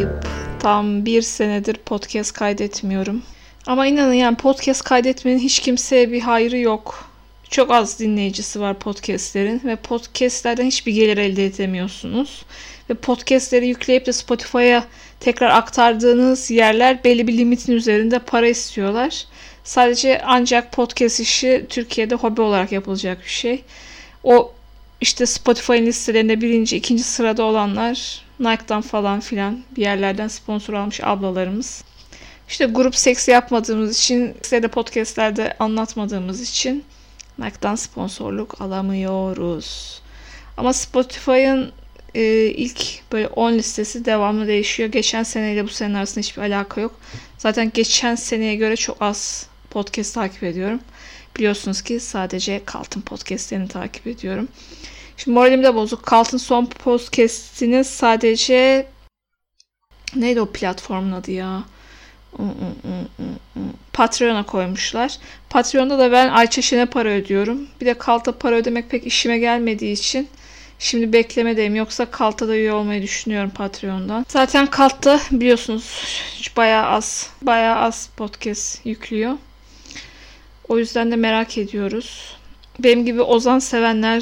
[0.00, 0.26] ayıp.
[0.60, 3.22] Tam bir senedir podcast kaydetmiyorum.
[3.66, 7.10] Ama inanın yani podcast kaydetmenin hiç kimseye bir hayrı yok.
[7.50, 12.44] Çok az dinleyicisi var podcastlerin ve podcastlerden hiçbir gelir elde edemiyorsunuz.
[12.90, 14.84] Ve podcastleri yükleyip de Spotify'a
[15.20, 19.24] tekrar aktardığınız yerler belli bir limitin üzerinde para istiyorlar.
[19.64, 23.64] Sadece ancak podcast işi Türkiye'de hobi olarak yapılacak bir şey.
[24.24, 24.52] O
[25.00, 31.84] işte Spotify'ın listelerinde birinci, ikinci sırada olanlar Nike'dan falan filan bir yerlerden sponsor almış ablalarımız.
[32.48, 36.84] İşte grup seksi yapmadığımız için, size de podcastlerde anlatmadığımız için
[37.38, 40.00] Nike'dan sponsorluk alamıyoruz.
[40.56, 41.72] Ama Spotify'ın
[42.14, 44.88] e, ilk böyle 10 listesi devamlı değişiyor.
[44.88, 47.00] Geçen seneyle bu senenin arasında hiçbir alaka yok.
[47.38, 50.80] Zaten geçen seneye göre çok az podcast takip ediyorum.
[51.36, 54.48] Biliyorsunuz ki sadece Kaltın podcastlerini takip ediyorum.
[55.24, 56.02] Şimdi moralim de bozuk.
[56.02, 58.86] Kaltın son podcastini sadece
[60.16, 61.62] neydi o platformun adı ya?
[63.92, 65.18] Patreon'a koymuşlar.
[65.50, 67.68] Patreon'da da ben Ayça Şen'e para ödüyorum.
[67.80, 70.28] Bir de Kalt'a para ödemek pek işime gelmediği için
[70.78, 71.74] şimdi beklemedeyim.
[71.74, 74.26] Yoksa Kalt'a da üye olmayı düşünüyorum Patreon'dan.
[74.28, 76.04] Zaten Kalt'ta biliyorsunuz
[76.56, 79.32] bayağı az bayağı az podcast yüklüyor.
[80.68, 82.36] O yüzden de merak ediyoruz.
[82.78, 84.20] Benim gibi Ozan sevenler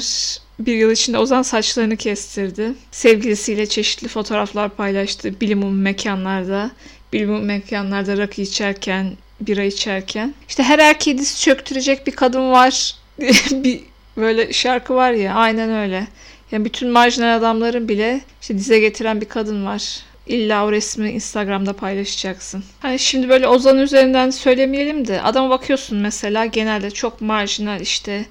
[0.59, 2.73] bir yıl içinde Ozan saçlarını kestirdi.
[2.91, 6.71] Sevgilisiyle çeşitli fotoğraflar paylaştı bilimum mekanlarda.
[7.13, 10.33] Bilimum mekanlarda rakı içerken, bira içerken.
[10.49, 12.95] İşte her erkeği diz çöktürecek bir kadın var.
[13.51, 13.79] bir
[14.17, 16.07] böyle şarkı var ya aynen öyle.
[16.51, 19.99] Yani bütün marjinal adamların bile işte dize getiren bir kadın var.
[20.27, 22.63] İlla o resmi Instagram'da paylaşacaksın.
[22.79, 28.25] Hani şimdi böyle Ozan üzerinden söylemeyelim de adama bakıyorsun mesela genelde çok marjinal işte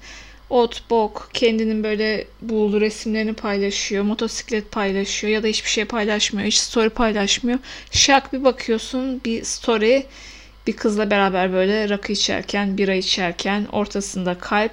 [0.49, 6.55] ot, bok, kendinin böyle buğulu resimlerini paylaşıyor, motosiklet paylaşıyor ya da hiçbir şey paylaşmıyor, hiç
[6.55, 7.59] story paylaşmıyor.
[7.91, 10.05] Şak bir bakıyorsun bir story
[10.67, 14.71] bir kızla beraber böyle rakı içerken, bira içerken ortasında kalp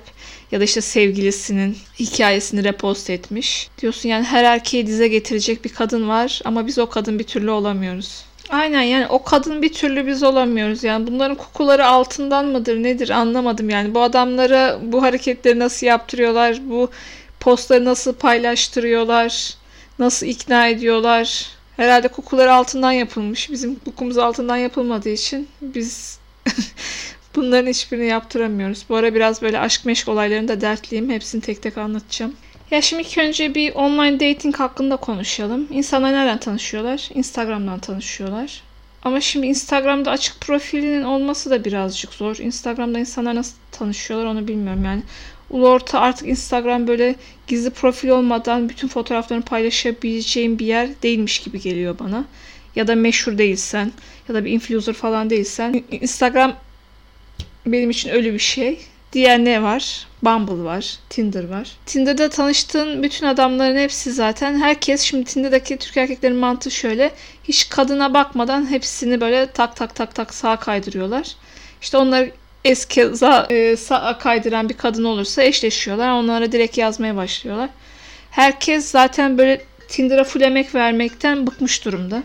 [0.53, 3.69] ya da işte sevgilisinin hikayesini repost etmiş.
[3.79, 7.51] Diyorsun yani her erkeği dize getirecek bir kadın var ama biz o kadın bir türlü
[7.51, 8.26] olamıyoruz.
[8.51, 10.85] Aynen yani o kadın bir türlü biz olamıyoruz.
[10.85, 13.95] Yani bunların kokuları altından mıdır nedir anlamadım yani.
[13.95, 16.59] Bu adamlara bu hareketleri nasıl yaptırıyorlar?
[16.71, 16.91] Bu
[17.41, 19.55] postları nasıl paylaştırıyorlar?
[19.99, 21.47] Nasıl ikna ediyorlar?
[21.77, 23.51] Herhalde kokuları altından yapılmış.
[23.51, 26.19] Bizim kokumuz altından yapılmadığı için biz
[27.37, 28.85] bunların hiçbirini yaptıramıyoruz.
[28.89, 31.11] Bu ara biraz böyle aşk meşk olaylarında dertliyim.
[31.11, 32.35] Hepsini tek tek anlatacağım.
[32.71, 35.69] Ya şimdi ilk önce bir online dating hakkında konuşalım.
[35.71, 37.09] İnsanlar nereden tanışıyorlar?
[37.15, 38.63] Instagram'dan tanışıyorlar.
[39.03, 42.37] Ama şimdi Instagram'da açık profilinin olması da birazcık zor.
[42.37, 45.03] Instagram'da insanlar nasıl tanışıyorlar onu bilmiyorum yani.
[45.51, 47.15] Ulu orta artık Instagram böyle
[47.47, 52.25] gizli profil olmadan bütün fotoğraflarını paylaşabileceğin bir yer değilmiş gibi geliyor bana.
[52.77, 53.93] Ya da meşhur değilsen
[54.29, 55.85] ya da bir influencer falan değilsen.
[55.91, 56.57] Instagram
[57.67, 58.81] benim için öyle bir şey.
[59.17, 60.07] Diğer ne var?
[60.23, 61.73] Bumble var, Tinder var.
[61.87, 67.11] Tinder'da tanıştığın bütün adamların hepsi zaten herkes şimdi Tinder'daki Türk erkeklerin mantığı şöyle.
[67.45, 71.27] Hiç kadına bakmadan hepsini böyle tak tak tak tak sağa kaydırıyorlar.
[71.83, 72.31] İşte onları
[72.65, 73.11] eski
[73.51, 76.11] e, sağa kaydıran bir kadın olursa eşleşiyorlar.
[76.11, 77.71] Onlara direkt yazmaya başlıyorlar.
[78.31, 82.23] Herkes zaten böyle Tinder'a full emek vermekten bıkmış durumda.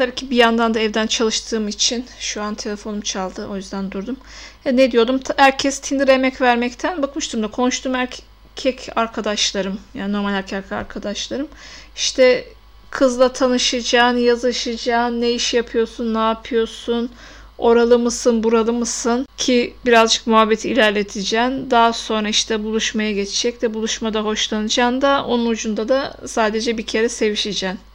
[0.00, 3.48] Tabii ki bir yandan da evden çalıştığım için şu an telefonum çaldı.
[3.50, 4.16] O yüzden durdum.
[4.64, 5.20] E, ne diyordum?
[5.36, 11.48] Herkes Tinder'a emek vermekten bıkmıştım da konuştuğum erkek arkadaşlarım yani normal erkek arkadaşlarım
[11.96, 12.44] işte
[12.90, 17.10] kızla tanışacaksın, yazışacaksın, ne iş yapıyorsun, ne yapıyorsun,
[17.58, 21.70] oralı mısın, buralı mısın ki birazcık muhabbeti ilerleteceksin.
[21.70, 27.08] Daha sonra işte buluşmaya geçecek de buluşmada hoşlanacaksın da onun ucunda da sadece bir kere
[27.08, 27.89] sevişeceksin.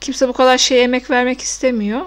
[0.00, 2.00] Kimse bu kadar şey emek vermek istemiyor.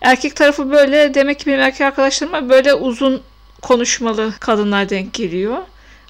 [0.00, 3.22] Erkek tarafı böyle demek ki benim erkek arkadaşlarıma böyle uzun
[3.62, 5.58] konuşmalı kadınlar denk geliyor.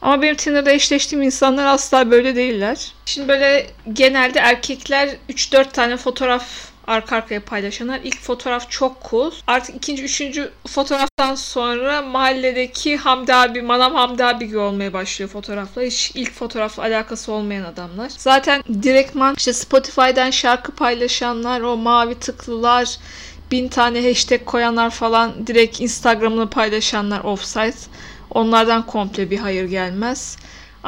[0.02, 2.92] Ama benim Tinder'da eşleştiğim insanlar asla böyle değiller.
[3.06, 6.46] Şimdi böyle genelde erkekler 3-4 tane fotoğraf
[6.86, 8.00] arka arkaya paylaşanlar.
[8.04, 9.32] İlk fotoğraf çok cool.
[9.46, 15.82] Artık ikinci, üçüncü fotoğraftan sonra mahalledeki Hamdi abi, Manam Hamdi abi gibi olmaya başlıyor fotoğrafla.
[15.82, 18.08] Hiç ilk fotoğrafla alakası olmayan adamlar.
[18.18, 22.96] Zaten direktman işte Spotify'dan şarkı paylaşanlar, o mavi tıklılar,
[23.50, 27.78] bin tane hashtag koyanlar falan direkt Instagram'ını paylaşanlar offsite.
[28.30, 30.36] Onlardan komple bir hayır gelmez.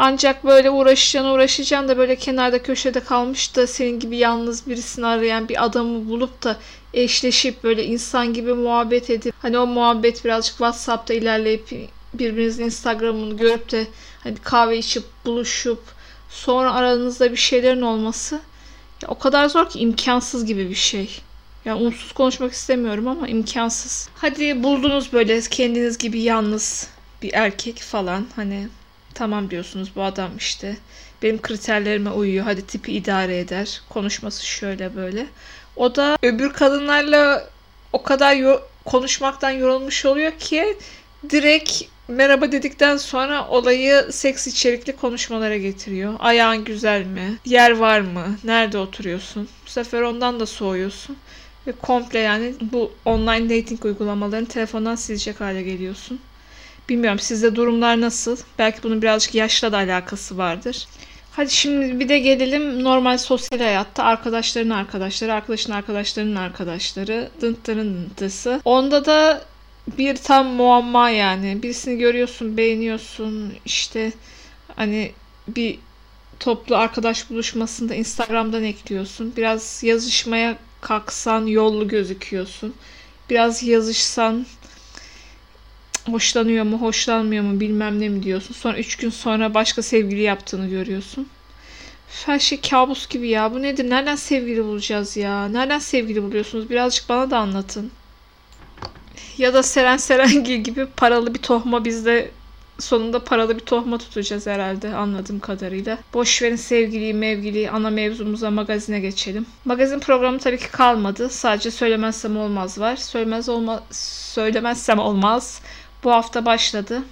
[0.00, 5.48] Ancak böyle uğraşacaksın uğraşacaksın da böyle kenarda köşede kalmış da senin gibi yalnız birisini arayan
[5.48, 6.56] bir adamı bulup da
[6.94, 13.72] eşleşip böyle insan gibi muhabbet edip hani o muhabbet birazcık WhatsApp'ta ilerleyip birbirinizin Instagram'ını görüp
[13.72, 13.86] de
[14.22, 15.82] hani kahve içip buluşup
[16.30, 18.40] sonra aranızda bir şeylerin olması
[19.02, 21.20] ya o kadar zor ki imkansız gibi bir şey.
[21.64, 24.08] Yani umutsuz konuşmak istemiyorum ama imkansız.
[24.14, 26.88] Hadi buldunuz böyle kendiniz gibi yalnız
[27.22, 28.26] bir erkek falan.
[28.36, 28.68] Hani
[29.18, 30.76] tamam diyorsunuz bu adam işte
[31.22, 32.44] benim kriterlerime uyuyor.
[32.44, 33.80] Hadi tipi idare eder.
[33.88, 35.26] Konuşması şöyle böyle.
[35.76, 37.50] O da öbür kadınlarla
[37.92, 40.76] o kadar yo- konuşmaktan yorulmuş oluyor ki
[41.30, 46.14] direkt merhaba dedikten sonra olayı seks içerikli konuşmalara getiriyor.
[46.18, 47.38] Ayağın güzel mi?
[47.44, 48.36] Yer var mı?
[48.44, 49.48] Nerede oturuyorsun?
[49.66, 51.16] Bu sefer ondan da soğuyorsun.
[51.66, 56.20] Ve komple yani bu online dating uygulamalarını telefondan silecek hale geliyorsun.
[56.88, 58.36] Bilmiyorum sizde durumlar nasıl?
[58.58, 60.86] Belki bunun birazcık yaşla da alakası vardır.
[61.32, 68.60] Hadi şimdi bir de gelelim normal sosyal hayatta arkadaşların arkadaşları, arkadaşın arkadaşlarının arkadaşları, dıntların dıntısı.
[68.64, 69.44] Onda da
[69.98, 71.62] bir tam muamma yani.
[71.62, 73.52] Birisini görüyorsun, beğeniyorsun.
[73.64, 74.12] işte
[74.76, 75.12] hani
[75.48, 75.78] bir
[76.40, 79.32] toplu arkadaş buluşmasında Instagram'dan ekliyorsun.
[79.36, 82.74] Biraz yazışmaya kalksan yollu gözüküyorsun.
[83.30, 84.46] Biraz yazışsan
[86.12, 88.54] hoşlanıyor mu, hoşlanmıyor mu bilmem ne mi diyorsun.
[88.54, 91.28] Sonra üç gün sonra başka sevgili yaptığını görüyorsun.
[92.26, 93.54] Her şey kabus gibi ya.
[93.54, 93.90] Bu nedir?
[93.90, 95.48] Nereden sevgili bulacağız ya?
[95.48, 96.70] Nereden sevgili buluyorsunuz?
[96.70, 97.90] Birazcık bana da anlatın.
[99.38, 102.30] Ya da Seren Serengil gibi paralı bir tohma bizde
[102.78, 105.98] sonunda paralı bir tohma tutacağız herhalde anladığım kadarıyla.
[106.14, 109.46] Boş verin sevgiliyi mevgiliyi ana mevzumuza magazine geçelim.
[109.64, 111.28] Magazin programı tabii ki kalmadı.
[111.28, 112.96] Sadece söylemezsem olmaz var.
[112.96, 113.82] Söylemez olma
[114.34, 115.60] söylemezsem olmaz.
[116.04, 117.02] Bu hafta başladı.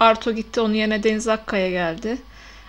[0.00, 2.18] Arto gitti onun yerine Deniz Akkaya geldi.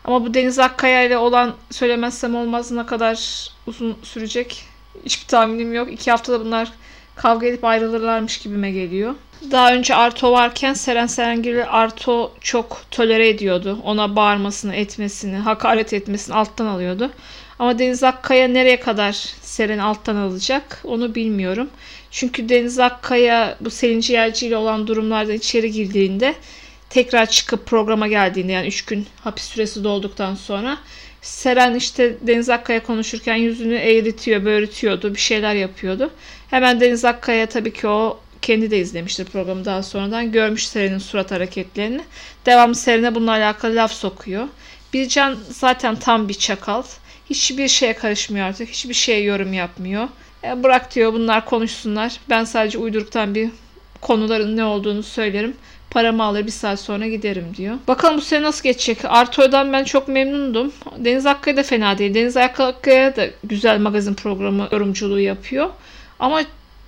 [0.06, 4.66] Ama bu Deniz Akkaya ile olan söylemezsem olmaz ne kadar uzun sürecek
[5.06, 5.94] hiçbir tahminim yok.
[5.94, 6.72] İki haftada bunlar
[7.16, 9.16] kavga edip ayrılırlarmış gibime geliyor.
[9.52, 13.80] Daha önce Arto varken Seren Serengil'i Arto çok tolere ediyordu.
[13.84, 17.12] Ona bağırmasını, etmesini, hakaret etmesini alttan alıyordu.
[17.60, 19.12] Ama Deniz Akkaya nereye kadar
[19.42, 21.70] Seren alttan alacak onu bilmiyorum.
[22.12, 26.36] Çünkü Deniz Akkaya bu Selin Ciğerci ile olan durumlarda içeri girdiğinde
[26.90, 30.78] tekrar çıkıp programa geldiğinde yani 3 gün hapis süresi dolduktan sonra
[31.22, 36.12] Seren işte Deniz Akkaya konuşurken yüzünü eğritiyor, böğrütüyordu, bir şeyler yapıyordu.
[36.50, 40.32] Hemen Deniz Akkaya tabii ki o kendi de izlemiştir programı daha sonradan.
[40.32, 42.02] Görmüş Seren'in surat hareketlerini.
[42.46, 44.48] Devamlı Seren'e bununla alakalı laf sokuyor.
[44.94, 46.84] Bircan zaten tam bir çakal.
[47.30, 48.70] Hiçbir şeye karışmıyor artık.
[48.70, 50.08] Hiçbir şeye yorum yapmıyor.
[50.44, 52.20] E, bırak diyor bunlar konuşsunlar.
[52.30, 53.50] Ben sadece uyduruktan bir
[54.02, 55.56] konuların ne olduğunu söylerim.
[55.90, 57.78] Paramı alır bir saat sonra giderim diyor.
[57.88, 58.98] Bakalım bu sene nasıl geçecek?
[59.06, 60.72] Arto'dan ben çok memnundum.
[60.98, 62.14] Deniz Akkaya da fena değil.
[62.14, 65.70] Deniz Akkaya da güzel magazin programı yorumculuğu yapıyor.
[66.20, 66.42] Ama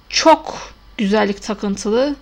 [0.09, 2.15] çok güzellik takıntılı.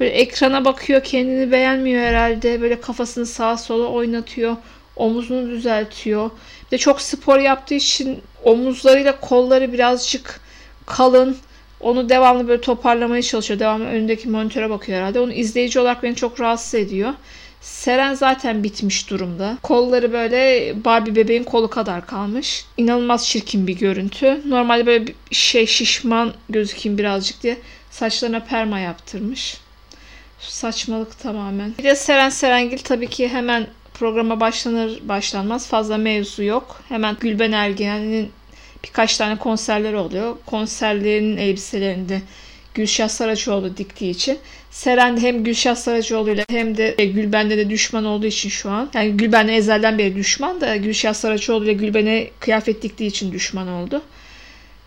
[0.00, 2.60] Böyle ekrana bakıyor kendini beğenmiyor herhalde.
[2.60, 4.56] Böyle kafasını sağa sola oynatıyor.
[4.96, 6.30] Omuzunu düzeltiyor.
[6.70, 10.40] De çok spor yaptığı için omuzlarıyla kolları birazcık
[10.86, 11.36] kalın.
[11.80, 13.60] Onu devamlı böyle toparlamaya çalışıyor.
[13.60, 15.20] Devamlı önündeki monitöre bakıyor herhalde.
[15.20, 17.12] Onu izleyici olarak beni çok rahatsız ediyor.
[17.60, 19.58] Seren zaten bitmiş durumda.
[19.62, 22.64] Kolları böyle Barbie bebeğin kolu kadar kalmış.
[22.76, 24.40] İnanılmaz çirkin bir görüntü.
[24.46, 27.56] Normalde böyle bir şey şişman gözükeyim birazcık diye
[27.90, 29.56] saçlarına perma yaptırmış.
[30.38, 31.74] Saçmalık tamamen.
[31.78, 33.66] Bir de Seren Serengil tabii ki hemen
[34.00, 36.80] programa başlanır başlanmaz fazla mevzu yok.
[36.88, 38.30] Hemen Gülben Ergen'in
[38.84, 40.36] birkaç tane konserleri oluyor.
[40.46, 42.22] Konserlerinin elbiselerinde
[42.74, 44.38] Gülşah Saraçoğlu diktiği için.
[44.70, 48.90] Seren de hem Gülşah Saraçoğlu ile hem de Gülben'de de düşman olduğu için şu an.
[48.94, 54.02] Yani Gülben'le ezelden beri düşman da Gülşah Saraçoğlu ile Gülben'e kıyafet diktiği için düşman oldu.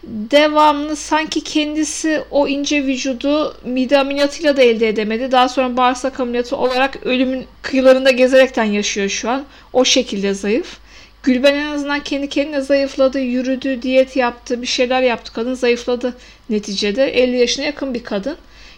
[0.04, 5.32] Devamlı sanki kendisi o ince vücudu mide ameliyatıyla da elde edemedi.
[5.32, 9.46] Daha sonra bağırsak ameliyatı olarak ölümün kıyılarında gezerekten yaşıyor şu an.
[9.74, 10.78] O şekilde zayıf.
[11.24, 15.34] Gülben en azından kendi kendine zayıfladı, yürüdü, diyet yaptı, bir şeyler yaptı.
[15.34, 16.18] Kadın zayıfladı
[16.50, 17.06] neticede.
[17.06, 18.38] 50 yaşına yakın bir kadın.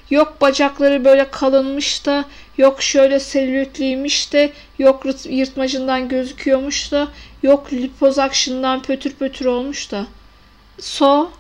[0.09, 2.25] Yok bacakları böyle kalınmış da,
[2.57, 7.07] yok şöyle selülitliymiş de, yok yırtmacından gözüküyormuş da,
[7.43, 10.05] yok liposuction'dan pötür pötür olmuş da.
[10.79, 11.31] So,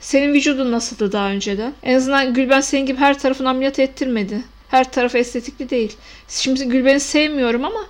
[0.00, 1.72] senin vücudun nasıldı daha önceden?
[1.82, 4.42] En azından Gülben senin gibi her tarafını ameliyat ettirmedi.
[4.68, 5.96] Her tarafı estetikli değil.
[6.28, 7.80] Şimdi Gülben'i sevmiyorum ama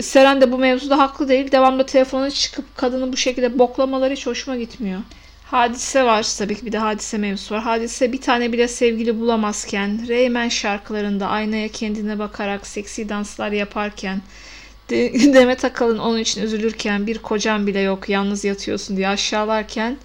[0.00, 1.52] Seren de bu mevzuda haklı değil.
[1.52, 5.00] Devamlı telefona çıkıp kadını bu şekilde boklamaları hiç hoşuma gitmiyor.
[5.44, 7.62] Hadise var tabii ki bir de hadise mevzusu var.
[7.62, 14.20] Hadise bir tane bile sevgili bulamazken, Reymen şarkılarında aynaya kendine bakarak seksi danslar yaparken,
[14.90, 19.96] Demet Akalın onun için üzülürken bir kocan bile yok yalnız yatıyorsun diye aşağılarken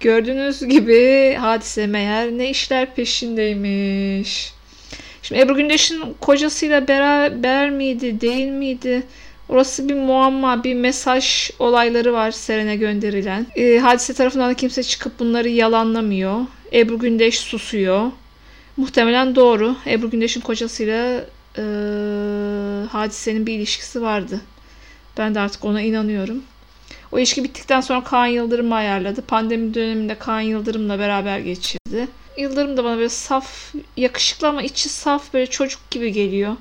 [0.00, 4.52] gördüğünüz gibi hadise meğer ne işler peşindeymiş.
[5.22, 9.02] Şimdi Ebru Gündeş'in kocasıyla beraber miydi değil miydi?
[9.48, 13.46] Orası bir muamma, bir mesaj olayları var Seren'e gönderilen.
[13.56, 16.40] E, hadise tarafından da kimse çıkıp bunları yalanlamıyor.
[16.72, 18.10] Ebru Gündeş susuyor.
[18.76, 19.76] Muhtemelen doğru.
[19.86, 21.24] Ebru Gündeş'in kocasıyla
[21.58, 21.62] e,
[22.88, 24.40] hadisenin bir ilişkisi vardı.
[25.18, 26.42] Ben de artık ona inanıyorum.
[27.12, 29.22] O ilişki bittikten sonra Kaan Yıldırım ayarladı.
[29.22, 32.08] Pandemi döneminde Kaan Yıldırım'la beraber geçirdi.
[32.36, 36.56] Yıldırım da bana böyle saf, yakışıklı ama içi saf böyle çocuk gibi geliyor.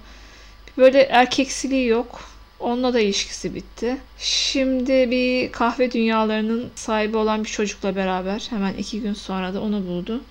[0.77, 2.21] Böyle erkeksiliği yok.
[2.59, 3.97] Onunla da ilişkisi bitti.
[4.17, 9.87] Şimdi bir kahve dünyalarının sahibi olan bir çocukla beraber hemen iki gün sonra da onu
[9.87, 10.21] buldu.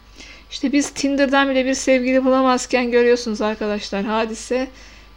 [0.50, 4.68] İşte biz Tinder'dan bile bir sevgili bulamazken görüyorsunuz arkadaşlar hadise.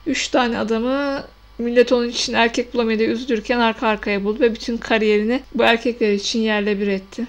[0.05, 1.23] Üç tane adamı
[1.57, 6.39] millet onun için erkek diye üzülürken arka arkaya buldu ve bütün kariyerini bu erkekler için
[6.39, 7.27] yerle bir etti.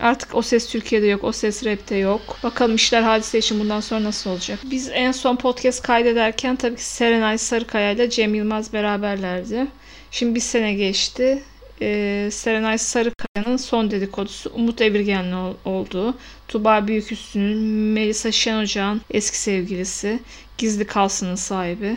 [0.00, 2.38] Artık o ses Türkiye'de yok, o ses rapte yok.
[2.42, 4.58] Bakalım işler hadise için bundan sonra nasıl olacak?
[4.70, 9.66] Biz en son podcast kaydederken tabii ki Serenay Sarıkaya ile Cem Yılmaz beraberlerdi.
[10.10, 11.42] Şimdi bir sene geçti.
[11.82, 16.14] Ee, Serenay Sarıkaya'nın son dedikodusu Umut Evirgen'le olduğu.
[16.48, 17.58] Tuba Büyüküstü'nün
[17.92, 20.18] Melisa Şen Ocağ'ın eski sevgilisi.
[20.58, 21.96] Gizli Kalsın'ın sahibi.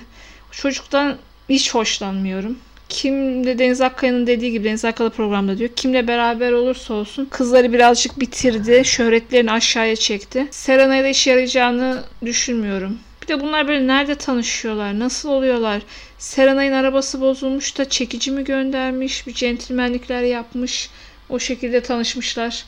[0.52, 1.18] Çocuktan
[1.54, 2.58] hiç hoşlanmıyorum.
[2.90, 5.70] Kim de Deniz Akkaya'nın dediği gibi Deniz Akkaya programda diyor.
[5.76, 8.82] Kimle beraber olursa olsun kızları birazcık bitirdi.
[8.86, 10.48] Şöhretlerini aşağıya çekti.
[10.52, 13.00] Serena'ya da işe yarayacağını düşünmüyorum.
[13.22, 15.00] Bir de bunlar böyle nerede tanışıyorlar?
[15.00, 15.82] Nasıl oluyorlar?
[16.18, 19.28] Serenay'ın arabası bozulmuş da çekici mi göndermiş?
[19.28, 20.90] Bir centilmenlikler yapmış.
[21.30, 22.66] O şekilde tanışmışlar.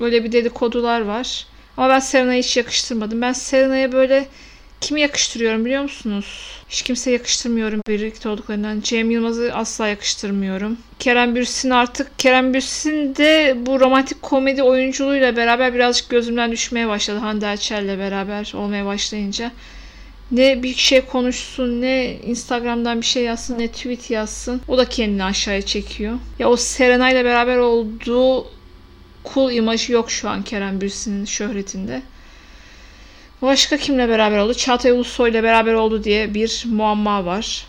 [0.00, 1.46] Öyle bir dedikodular var.
[1.76, 3.22] Ama ben Serena'yı hiç yakıştırmadım.
[3.22, 4.26] Ben Serena'ya böyle
[4.80, 6.26] kimi yakıştırıyorum biliyor musunuz?
[6.68, 8.80] Hiç kimse yakıştırmıyorum birlikte olduklarından.
[8.80, 10.78] Cem Yılmaz'ı asla yakıştırmıyorum.
[10.98, 17.18] Kerem Bürsin artık Kerem Bürsin de bu romantik komedi oyunculuğuyla beraber birazcık gözümden düşmeye başladı.
[17.18, 19.52] Hande Erçel'le beraber olmaya başlayınca.
[20.30, 24.60] Ne bir şey konuşsun, ne Instagram'dan bir şey yazsın, ne tweet yazsın.
[24.68, 26.18] O da kendini aşağıya çekiyor.
[26.38, 28.46] Ya o Serenay'la beraber olduğu
[29.34, 32.02] cool imajı yok şu an Kerem Bürsin'in şöhretinde.
[33.42, 34.54] Başka kimle beraber oldu?
[34.54, 37.66] Çağatay Ulusoy ile beraber oldu diye bir muamma var.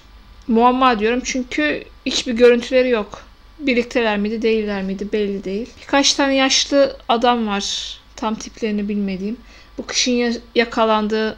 [0.47, 3.23] Muamma diyorum çünkü hiçbir görüntüleri yok.
[3.59, 5.69] Birlikteler miydi, değiller miydi belli değil.
[5.81, 7.97] Birkaç tane yaşlı adam var.
[8.15, 9.37] Tam tiplerini bilmediğim.
[9.77, 11.37] Bu kışın yakalandığı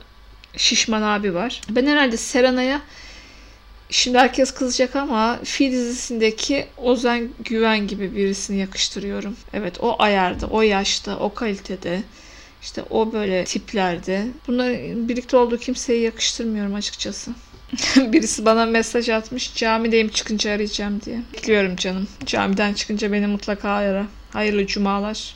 [0.58, 1.62] şişman abi var.
[1.70, 2.82] Ben herhalde Serena'ya
[3.90, 9.36] şimdi herkes kızacak ama Fi dizisindeki Ozan Güven gibi birisini yakıştırıyorum.
[9.54, 12.04] Evet o ayarda, o yaşta, o kalitede.
[12.64, 14.28] İşte o böyle tiplerde.
[14.48, 17.32] Bunların birlikte olduğu kimseye yakıştırmıyorum açıkçası.
[17.98, 19.56] Birisi bana mesaj atmış.
[19.56, 21.22] Camideyim çıkınca arayacağım diye.
[21.34, 22.08] Bekliyorum canım.
[22.26, 24.06] Camiden çıkınca beni mutlaka ara.
[24.34, 25.36] Hayırlı cumalar.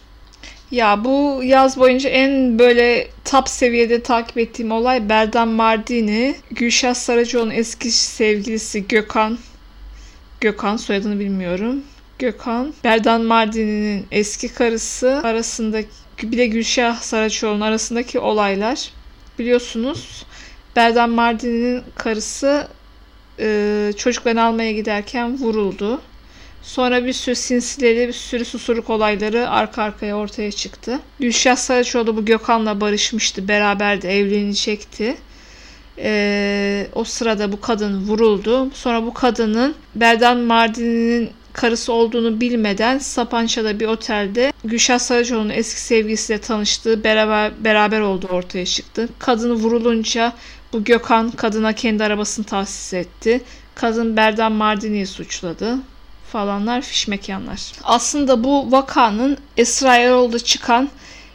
[0.72, 7.52] Ya bu yaz boyunca en böyle top seviyede takip ettiğim olay Berdan Mardini, Gülşah Saracoğlu'nun
[7.52, 9.38] eski sevgilisi Gökhan.
[10.42, 11.84] Gökhan soyadını bilmiyorum.
[12.20, 15.90] Gökhan, Berdan Mardini'nin eski karısı arasındaki
[16.24, 18.92] bir de Gülşah Saraçoğlu'nun arasındaki olaylar
[19.40, 20.26] biliyorsunuz
[20.76, 22.68] Berdan Mardin'in karısı
[23.40, 26.02] e, çocuklarını almaya giderken vuruldu.
[26.64, 31.00] Sonra bir sürü sinsileri, bir sürü susurluk olayları arka arkaya ortaya çıktı.
[31.20, 33.48] Gülşah Saraçoğlu bu Gökhan'la barışmıştı.
[33.48, 35.18] Beraberdi, evlenecekti.
[36.00, 38.70] Ee, o sırada bu kadın vuruldu.
[38.74, 46.42] Sonra bu kadının Berdan Mardin'in karısı olduğunu bilmeden Sapanca'da bir otelde Gülşah Saracoğlu'nun eski sevgilisiyle
[46.42, 49.10] tanıştığı beraber, beraber olduğu ortaya çıktı.
[49.20, 50.34] Kadını vurulunca
[50.74, 53.42] bu Gökhan kadına kendi arabasını tahsis etti.
[53.76, 55.78] Kadın Berdan Mardini'yi suçladı
[56.32, 57.72] falanlar fiş mekanlar.
[57.84, 60.90] Aslında bu vakanın Esra Erol'da çıkan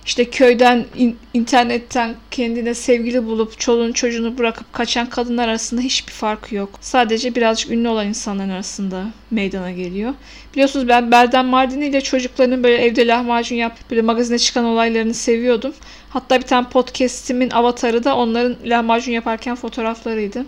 [0.06, 6.52] işte köyden in, internetten kendine sevgili bulup çoluğunu çocuğunu bırakıp kaçan kadınlar arasında hiçbir fark
[6.52, 6.70] yok.
[6.80, 10.14] Sadece birazcık ünlü olan insanların arasında meydana geliyor.
[10.54, 15.74] Biliyorsunuz ben Berden Mardini ile çocuklarının böyle evde lahmacun yap böyle magazine çıkan olaylarını seviyordum.
[16.10, 20.44] Hatta bir tane podcastimin avatarı da onların lahmacun yaparken fotoğraflarıydı.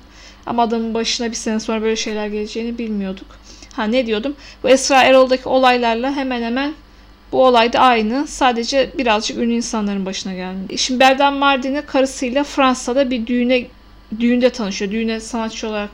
[0.46, 3.26] Ama adamın başına bir sene sonra böyle şeyler geleceğini bilmiyorduk.
[3.72, 4.36] Ha ne diyordum?
[4.62, 6.74] Bu Esra Erol'daki olaylarla hemen hemen
[7.34, 8.26] bu olay da aynı.
[8.26, 10.78] Sadece birazcık ünlü insanların başına geldi.
[10.78, 13.66] Şimdi Berdan Mardini karısıyla Fransa'da bir düğüne
[14.20, 14.90] düğünde tanışıyor.
[14.90, 15.90] Düğüne sanatçı olarak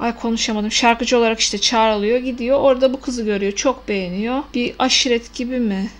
[0.00, 0.72] ay konuşamadım.
[0.72, 2.18] Şarkıcı olarak işte çağrılıyor.
[2.18, 2.60] Gidiyor.
[2.60, 3.52] Orada bu kızı görüyor.
[3.52, 4.42] Çok beğeniyor.
[4.54, 5.90] Bir aşiret gibi mi?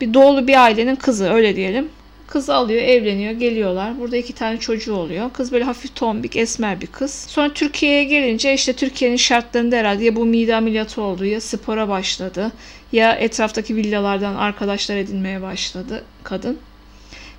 [0.00, 1.88] Bir doğulu bir ailenin kızı öyle diyelim.
[2.26, 4.00] Kız alıyor, evleniyor, geliyorlar.
[4.00, 5.30] Burada iki tane çocuğu oluyor.
[5.32, 7.12] Kız böyle hafif tombik, esmer bir kız.
[7.28, 12.52] Sonra Türkiye'ye gelince işte Türkiye'nin şartlarında herhalde ya bu mide ameliyatı oldu ya spora başladı
[12.92, 16.58] ya etraftaki villalardan arkadaşlar edinmeye başladı kadın.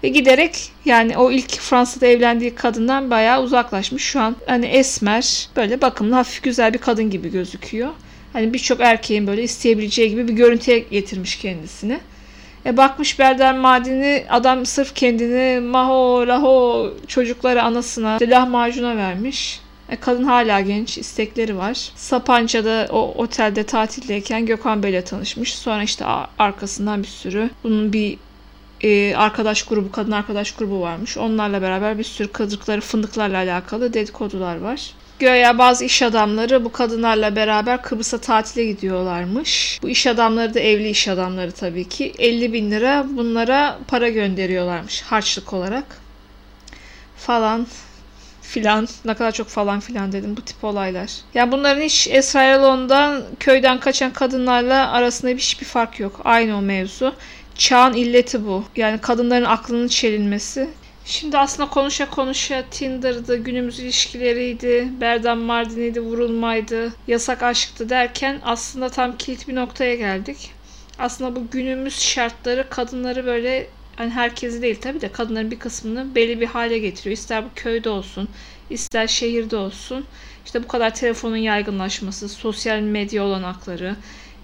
[0.03, 4.03] Ve giderek yani o ilk Fransa'da evlendiği kadından bayağı uzaklaşmış.
[4.03, 7.89] Şu an hani esmer, böyle bakımlı, hafif güzel bir kadın gibi gözüküyor.
[8.34, 12.00] Hani birçok erkeğin böyle isteyebileceği gibi bir görüntüye getirmiş kendisini.
[12.65, 19.61] E bakmış Berden Madini adam sırf kendini maho laho çocukları anasına işte lahmacuna vermiş.
[19.91, 21.91] E, kadın hala genç, istekleri var.
[21.95, 25.55] Sapanca'da o otelde tatildeyken Gökhan Bey'le tanışmış.
[25.55, 26.05] Sonra işte
[26.39, 28.17] arkasından bir sürü bunun bir
[28.81, 31.17] e, arkadaş grubu, kadın arkadaş grubu varmış.
[31.17, 34.91] Onlarla beraber bir sürü kazıkları, fındıklarla alakalı dedikodular var.
[35.19, 39.79] Göya bazı iş adamları bu kadınlarla beraber Kıbrıs'a tatile gidiyorlarmış.
[39.83, 42.13] Bu iş adamları da evli iş adamları tabii ki.
[42.19, 45.86] 50 bin lira bunlara para gönderiyorlarmış harçlık olarak.
[47.17, 47.67] Falan
[48.51, 48.88] filan.
[49.05, 51.12] Ne kadar çok falan filan dedim bu tip olaylar.
[51.34, 56.22] Yani bunların hiç Esra Erol'dan köyden kaçan kadınlarla arasında hiçbir fark yok.
[56.24, 57.13] Aynı o mevzu.
[57.55, 58.63] Çağın illeti bu.
[58.75, 60.70] Yani kadınların aklının çelinmesi.
[61.05, 69.17] Şimdi aslında konuşa konuşa Tinder'dı, günümüz ilişkileriydi, Berdan Mardin'iydi, vurulmaydı, yasak aşktı derken aslında tam
[69.17, 70.51] kilit bir noktaya geldik.
[71.00, 73.67] Aslında bu günümüz şartları kadınları böyle
[74.01, 77.13] hani herkesi değil tabi de kadınların bir kısmını belli bir hale getiriyor.
[77.13, 78.29] İster bu köyde olsun,
[78.70, 80.05] ister şehirde olsun.
[80.46, 83.96] İşte bu kadar telefonun yaygınlaşması, sosyal medya olanakları,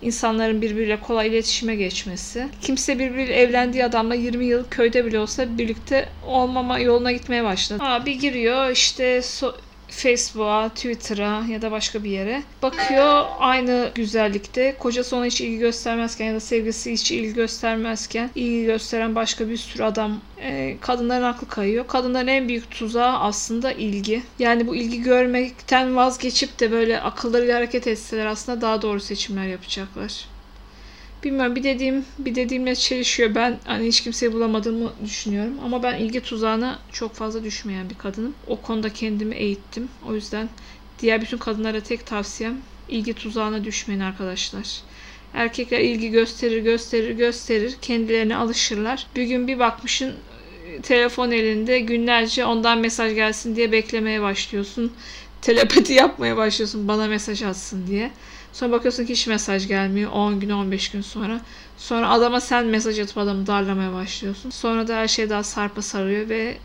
[0.01, 2.47] insanların birbiriyle kolay iletişime geçmesi.
[2.61, 7.83] Kimse birbiriyle evlendiği adamla 20 yıl köyde bile olsa birlikte olmama yoluna gitmeye başladı.
[7.83, 9.55] Aa, bir giriyor işte so
[9.87, 12.43] Facebook'a, Twitter'a ya da başka bir yere.
[12.61, 14.75] Bakıyor aynı güzellikte.
[14.79, 19.57] Kocası ona hiç ilgi göstermezken ya da sevgisi hiç ilgi göstermezken ilgi gösteren başka bir
[19.57, 21.87] sürü adam e, kadınların aklı kayıyor.
[21.87, 24.23] Kadınların en büyük tuzağı aslında ilgi.
[24.39, 30.25] Yani bu ilgi görmekten vazgeçip de böyle akıllarıyla hareket etseler aslında daha doğru seçimler yapacaklar.
[31.23, 33.35] Bilmiyorum bir dediğim bir dediğimle çelişiyor.
[33.35, 35.53] Ben hani hiç kimseyi bulamadığımı düşünüyorum.
[35.63, 38.33] Ama ben ilgi tuzağına çok fazla düşmeyen bir kadınım.
[38.47, 39.89] O konuda kendimi eğittim.
[40.07, 40.49] O yüzden
[40.99, 42.57] diğer bütün kadınlara tek tavsiyem
[42.89, 44.81] ilgi tuzağına düşmeyin arkadaşlar.
[45.33, 47.75] Erkekler ilgi gösterir, gösterir, gösterir.
[47.81, 49.07] Kendilerine alışırlar.
[49.15, 50.13] Bir gün bir bakmışın
[50.67, 54.93] e, telefon elinde günlerce ondan mesaj gelsin diye beklemeye başlıyorsun.
[55.41, 58.11] Telepati yapmaya başlıyorsun bana mesaj atsın diye.
[58.53, 61.41] Sonra bakıyorsun ki hiç mesaj gelmiyor 10 gün 15 gün sonra.
[61.77, 64.49] Sonra adama sen mesaj atıp adamı darlamaya başlıyorsun.
[64.49, 66.57] Sonra da her şey daha sarpa sarıyor ve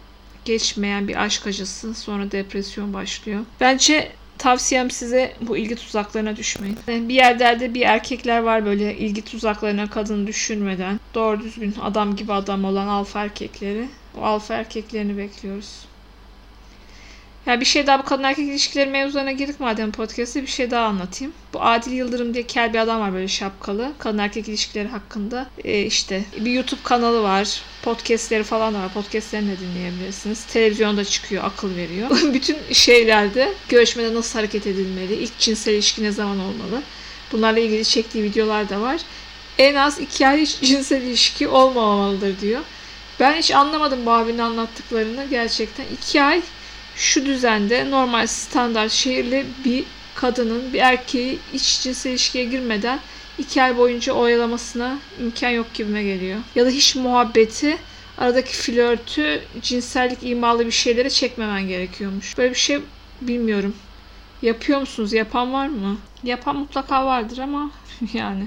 [0.45, 3.40] geçmeyen bir aşk acısı sonra depresyon başlıyor.
[3.61, 6.79] Bence tavsiyem size bu ilgi tuzaklarına düşmeyin.
[6.87, 12.33] Yani bir yerlerde bir erkekler var böyle ilgi tuzaklarına kadın düşürmeden doğru düzgün adam gibi
[12.33, 13.88] adam olan alfa erkekleri.
[14.18, 15.85] O alfa erkeklerini bekliyoruz.
[17.47, 20.87] Ya bir şey daha bu kadın erkek ilişkileri mevzularına girdik madem podcast'te bir şey daha
[20.87, 21.33] anlatayım.
[21.55, 23.93] Bu Adil Yıldırım diye kel bir adam var böyle şapkalı.
[23.99, 25.47] Kadın erkek ilişkileri hakkında.
[25.65, 27.63] E işte bir YouTube kanalı var.
[27.83, 28.93] Podcast'leri falan var.
[28.95, 30.45] Podcast'lerini de dinleyebilirsiniz.
[30.45, 32.11] Televizyonda çıkıyor, akıl veriyor.
[32.35, 36.83] Bütün şeylerde görüşmede nasıl hareket edilmeli, ilk cinsel ilişki ne zaman olmalı.
[37.33, 39.01] Bunlarla ilgili çektiği videolar da var.
[39.59, 42.61] En az iki ay cinsel ilişki olmamalıdır diyor.
[43.21, 45.85] Ben hiç anlamadım bu abinin anlattıklarını gerçekten.
[45.93, 46.43] iki ay
[47.03, 49.85] şu düzende normal standart şehirli bir
[50.15, 53.01] kadının bir erkeği iç cinsel ilişkiye girmeden
[53.38, 56.41] iki ay boyunca oyalamasına imkan yok gibime geliyor.
[56.55, 57.79] Ya da hiç muhabbeti
[58.19, 62.38] aradaki flörtü cinsellik imalı bir şeylere çekmemen gerekiyormuş.
[62.38, 62.81] Böyle bir şey
[63.21, 63.77] bilmiyorum.
[64.43, 65.12] Yapıyor musunuz?
[65.12, 65.97] Yapan var mı?
[66.23, 67.71] Yapan mutlaka vardır ama
[68.12, 68.47] yani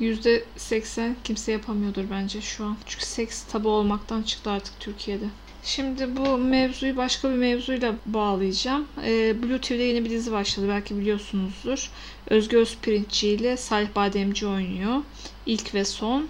[0.00, 2.76] %80 kimse yapamıyordur bence şu an.
[2.86, 5.24] Çünkü seks tabu olmaktan çıktı artık Türkiye'de.
[5.64, 8.88] Şimdi bu mevzuyu başka bir mevzuyla bağlayacağım.
[9.04, 10.68] Ee, Blue TV'de yeni bir dizi başladı.
[10.68, 11.90] Belki biliyorsunuzdur.
[12.30, 15.02] Özgür Özpirinççi ile Salih Bademci oynuyor.
[15.46, 16.28] İlk ve son.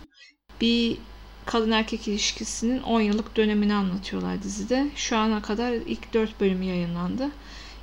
[0.60, 0.96] Bir
[1.46, 4.86] kadın erkek ilişkisinin 10 yıllık dönemini anlatıyorlar dizide.
[4.96, 7.30] Şu ana kadar ilk 4 bölümü yayınlandı.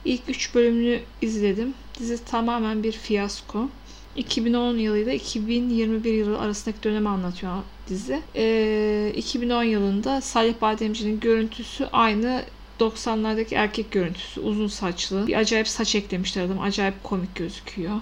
[0.06, 1.74] İlk 3 bölümünü izledim.
[2.00, 3.70] Dizi tamamen bir fiyasko.
[4.16, 7.54] 2010 yılıyla 2021 yılı arasındaki dönemi anlatıyor
[7.90, 8.22] dizi.
[8.36, 12.44] Ee, 2010 yılında Salih Bademci'nin görüntüsü aynı
[12.80, 14.40] 90'lardaki erkek görüntüsü.
[14.40, 15.28] Uzun saçlı.
[15.28, 16.60] Bir acayip saç eklemişler adam.
[16.60, 18.02] Acayip komik gözüküyor.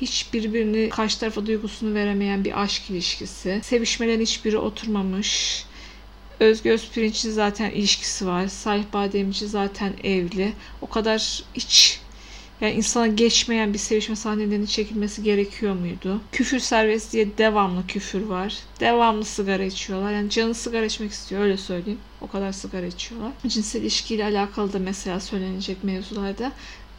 [0.00, 3.60] Hiç birbirini karşı tarafa duygusunu veremeyen bir aşk ilişkisi.
[3.62, 5.64] Sevişmelerin hiçbiri oturmamış.
[6.40, 8.46] Özgür Özpirinç'in zaten ilişkisi var.
[8.46, 10.52] Salih Bademci zaten evli.
[10.82, 12.00] O kadar hiç
[12.60, 16.20] yani insana geçmeyen bir sevişme sahnelerinin çekilmesi gerekiyor muydu?
[16.32, 18.58] Küfür serbest diye devamlı küfür var.
[18.80, 20.12] Devamlı sigara içiyorlar.
[20.12, 22.00] Yani canı sigara içmek istiyor öyle söyleyeyim.
[22.20, 23.32] O kadar sigara içiyorlar.
[23.46, 26.52] Cinsel ilişkiyle alakalı da mesela söylenecek mevzularda.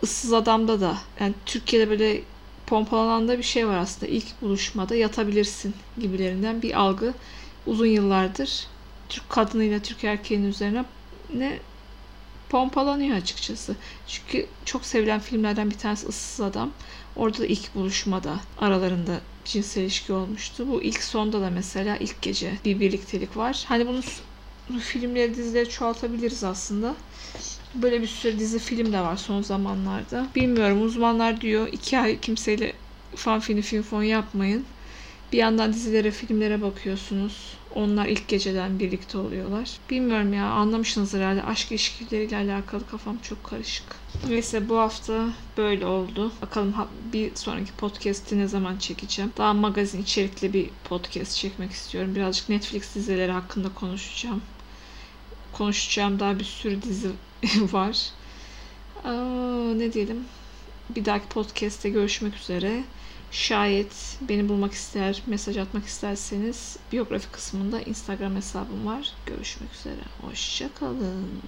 [0.03, 2.21] ıssız adamda da yani Türkiye'de böyle
[2.67, 4.11] pompalanan da bir şey var aslında.
[4.11, 7.13] İlk buluşmada yatabilirsin gibilerinden bir algı
[7.65, 8.67] uzun yıllardır
[9.09, 10.85] Türk kadınıyla Türk erkeğinin üzerine
[11.33, 11.59] ne
[12.49, 13.75] pompalanıyor açıkçası.
[14.07, 16.71] Çünkü çok sevilen filmlerden bir tanesi Issız Adam.
[17.15, 20.67] Orada da ilk buluşmada aralarında cinsel ilişki olmuştu.
[20.69, 23.63] Bu ilk sonda da mesela ilk gece bir birliktelik var.
[23.67, 24.01] Hani bunu
[24.69, 26.95] bu filmleri dizileri çoğaltabiliriz aslında.
[27.75, 30.27] Böyle bir sürü dizi film de var son zamanlarda.
[30.36, 32.73] Bilmiyorum uzmanlar diyor iki ay kimseyle
[33.15, 34.65] fan filmi film fon yapmayın.
[35.31, 37.53] Bir yandan dizilere filmlere bakıyorsunuz.
[37.75, 39.77] Onlar ilk geceden birlikte oluyorlar.
[39.89, 41.43] Bilmiyorum ya anlamışsınız herhalde.
[41.43, 43.85] Aşk ilişkileriyle alakalı kafam çok karışık.
[44.29, 46.31] Neyse bu hafta böyle oldu.
[46.41, 46.75] Bakalım
[47.13, 49.33] bir sonraki podcast'i ne zaman çekeceğim.
[49.37, 52.15] Daha magazin içerikli bir podcast çekmek istiyorum.
[52.15, 54.41] Birazcık Netflix dizileri hakkında konuşacağım.
[55.53, 57.09] Konuşacağım daha bir sürü dizi
[57.73, 58.09] var.
[59.03, 60.25] Aa, ne diyelim?
[60.95, 62.83] Bir dahaki podcast'te görüşmek üzere.
[63.31, 69.13] Şayet beni bulmak ister, mesaj atmak isterseniz biyografi kısmında Instagram hesabım var.
[69.25, 70.01] Görüşmek üzere.
[70.21, 71.41] Hoşçakalın.